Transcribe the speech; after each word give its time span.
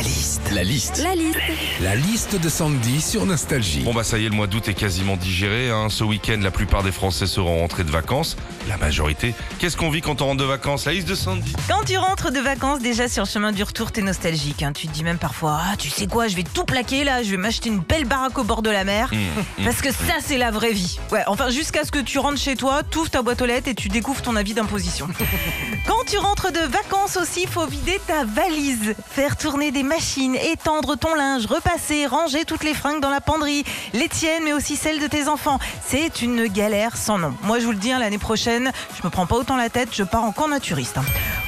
La 0.00 0.06
liste. 0.06 0.40
La 0.54 0.64
liste. 0.64 1.02
La 1.02 1.14
liste. 1.14 1.38
La 1.82 1.94
liste 1.94 2.40
de 2.40 2.48
Sandy 2.48 3.02
sur 3.02 3.26
Nostalgie. 3.26 3.80
Bon 3.82 3.92
bah 3.92 4.02
ça 4.02 4.16
y 4.18 4.24
est, 4.24 4.30
le 4.30 4.34
mois 4.34 4.46
d'août 4.46 4.66
est 4.68 4.72
quasiment 4.74 5.18
digéré. 5.18 5.68
Hein. 5.70 5.88
Ce 5.90 6.04
week-end, 6.04 6.38
la 6.40 6.50
plupart 6.50 6.82
des 6.82 6.90
Français 6.92 7.26
seront 7.26 7.58
rentrés 7.60 7.84
de 7.84 7.90
vacances. 7.90 8.36
La 8.66 8.78
majorité. 8.78 9.34
Qu'est-ce 9.58 9.76
qu'on 9.76 9.90
vit 9.90 10.00
quand 10.00 10.22
on 10.22 10.26
rentre 10.26 10.38
de 10.38 10.44
vacances? 10.46 10.86
La 10.86 10.92
liste 10.94 11.06
de 11.08 11.14
Sandy. 11.14 11.52
Quand 11.68 11.84
tu 11.84 11.98
rentres 11.98 12.32
de 12.32 12.40
vacances, 12.40 12.80
déjà 12.80 13.08
sur 13.08 13.24
le 13.24 13.28
chemin 13.28 13.52
du 13.52 13.62
retour, 13.62 13.92
t'es 13.92 14.00
nostalgique. 14.00 14.62
hein. 14.62 14.72
Tu 14.72 14.86
te 14.86 14.92
dis 14.92 15.04
même 15.04 15.18
parfois, 15.18 15.60
ah, 15.70 15.76
tu 15.76 15.90
sais 15.90 16.06
quoi, 16.06 16.28
je 16.28 16.36
vais 16.36 16.44
tout 16.44 16.64
plaquer 16.64 17.04
là, 17.04 17.22
je 17.22 17.30
vais 17.32 17.36
m'acheter 17.36 17.68
une 17.68 17.80
belle 17.80 18.06
baraque 18.06 18.38
au 18.38 18.44
bord 18.44 18.62
de 18.62 18.70
la 18.70 18.84
mer. 18.84 19.10
Mmh, 19.12 19.64
Parce 19.64 19.82
que 19.82 19.92
ça, 19.92 20.14
c'est 20.24 20.38
la 20.38 20.50
vraie 20.50 20.72
vie. 20.72 20.98
Ouais, 21.12 21.24
enfin, 21.26 21.50
jusqu'à 21.50 21.84
ce 21.84 21.90
que 21.92 21.98
tu 21.98 22.18
rentres 22.18 22.40
chez 22.40 22.56
toi, 22.56 22.80
tu 22.90 22.98
ouvres 22.98 23.10
ta 23.10 23.20
boîte 23.20 23.42
aux 23.42 23.46
lettres 23.46 23.68
et 23.68 23.74
tu 23.74 23.88
découvres 23.90 24.22
ton 24.22 24.34
avis 24.36 24.54
d'imposition. 24.54 25.08
Quand 25.86 26.04
tu 26.06 26.16
rentres 26.16 26.52
de 26.52 26.60
vacances 26.72 27.18
aussi, 27.20 27.46
faut 27.46 27.66
vider 27.66 28.00
ta 28.06 28.24
valise, 28.24 28.94
faire 29.10 29.36
tourner 29.36 29.70
des 29.72 29.82
machines, 29.90 30.36
étendre 30.36 30.96
ton 30.96 31.14
linge, 31.14 31.46
repasser, 31.46 32.06
ranger 32.06 32.44
toutes 32.44 32.62
les 32.62 32.74
fringues 32.74 33.00
dans 33.00 33.10
la 33.10 33.20
penderie, 33.20 33.64
les 33.92 34.08
tiennes, 34.08 34.44
mais 34.44 34.52
aussi 34.52 34.76
celles 34.76 35.00
de 35.00 35.08
tes 35.08 35.26
enfants. 35.26 35.58
C'est 35.84 36.22
une 36.22 36.46
galère 36.46 36.96
sans 36.96 37.18
nom. 37.18 37.34
Moi, 37.42 37.58
je 37.58 37.64
vous 37.64 37.72
le 37.72 37.78
dis, 37.78 37.90
hein, 37.90 37.98
l'année 37.98 38.18
prochaine, 38.18 38.70
je 38.96 39.04
me 39.04 39.10
prends 39.10 39.26
pas 39.26 39.34
autant 39.34 39.56
la 39.56 39.68
tête, 39.68 39.88
je 39.92 40.04
pars 40.04 40.22
en 40.22 40.30
camp 40.30 40.46
naturiste. 40.46 40.96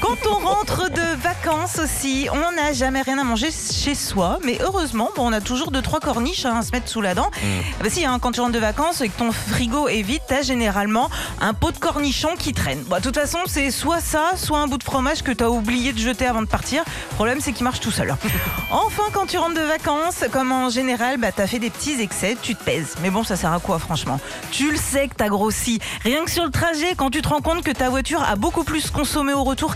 Quand 0.00 0.16
on 0.30 0.46
rentre 0.46 0.90
de 0.90 1.22
vacances 1.22 1.78
aussi, 1.78 2.28
on 2.30 2.52
n'a 2.52 2.72
jamais 2.72 3.00
rien 3.02 3.18
à 3.18 3.24
manger 3.24 3.48
chez 3.50 3.94
soi, 3.94 4.38
mais 4.44 4.58
heureusement, 4.60 5.10
bon, 5.16 5.28
on 5.28 5.32
a 5.32 5.40
toujours 5.40 5.70
deux 5.70 5.80
trois 5.80 6.00
corniches 6.00 6.44
hein, 6.44 6.58
à 6.58 6.62
se 6.62 6.72
mettre 6.72 6.88
sous 6.88 7.00
la 7.00 7.14
dent. 7.14 7.30
Ah 7.34 7.82
bah 7.82 7.88
si, 7.88 8.04
hein, 8.04 8.18
quand 8.20 8.32
tu 8.32 8.40
rentres 8.40 8.52
de 8.52 8.58
vacances 8.58 9.00
et 9.00 9.08
que 9.08 9.16
ton 9.18 9.32
frigo 9.32 9.88
est 9.88 10.02
vide, 10.02 10.20
t'as 10.28 10.42
généralement 10.42 11.08
un 11.40 11.54
pot 11.54 11.72
de 11.72 11.78
cornichon 11.78 12.30
qui 12.38 12.52
traîne. 12.52 12.82
Bon, 12.84 12.96
de 12.96 13.02
toute 13.02 13.14
façon, 13.16 13.38
c'est 13.46 13.70
soit 13.70 14.00
ça, 14.00 14.32
soit 14.36 14.58
un 14.58 14.66
bout 14.66 14.78
de 14.78 14.84
fromage 14.84 15.22
que 15.22 15.32
t'as 15.32 15.48
oublié 15.48 15.92
de 15.92 15.98
jeter 15.98 16.26
avant 16.26 16.42
de 16.42 16.46
partir. 16.46 16.82
Le 17.10 17.14
problème, 17.14 17.40
c'est 17.40 17.52
qu'il 17.52 17.64
marche 17.64 17.80
tout 17.80 17.90
seul. 17.92 18.14
Enfin, 18.70 19.04
quand 19.12 19.26
tu 19.26 19.38
rentres 19.38 19.54
de 19.54 19.60
vacances, 19.60 20.24
comme 20.32 20.50
en 20.52 20.68
général, 20.70 21.18
bah, 21.18 21.30
t'as 21.34 21.46
fait 21.46 21.58
des 21.60 21.70
petits 21.70 22.00
excès, 22.00 22.36
tu 22.42 22.54
te 22.54 22.62
pèses. 22.62 22.96
Mais 23.00 23.10
bon, 23.10 23.22
ça 23.24 23.36
sert 23.36 23.52
à 23.52 23.60
quoi, 23.60 23.78
franchement? 23.78 24.20
Tu 24.50 24.70
le 24.70 24.76
sais 24.76 25.08
que 25.08 25.14
t'as 25.14 25.28
grossi. 25.28 25.78
Rien 26.02 26.24
que 26.24 26.30
sur 26.30 26.44
le 26.44 26.50
trajet, 26.50 26.94
quand 26.96 27.10
tu 27.10 27.22
te 27.22 27.28
rends 27.28 27.40
compte 27.40 27.62
que 27.62 27.70
ta 27.70 27.88
voiture 27.88 28.22
a 28.22 28.36
beaucoup 28.36 28.64
plus 28.64 28.90
consommé 28.90 29.32
au 29.32 29.44
retour 29.44 29.75